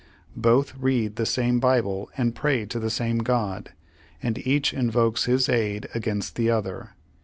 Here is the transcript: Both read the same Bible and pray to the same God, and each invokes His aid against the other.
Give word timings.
Both 0.35 0.73
read 0.79 1.15
the 1.17 1.27
same 1.27 1.59
Bible 1.59 2.09
and 2.17 2.33
pray 2.33 2.65
to 2.65 2.79
the 2.79 2.89
same 2.89 3.19
God, 3.19 3.69
and 4.23 4.39
each 4.47 4.73
invokes 4.73 5.25
His 5.25 5.47
aid 5.47 5.89
against 5.93 6.35
the 6.37 6.49
other. 6.49 6.95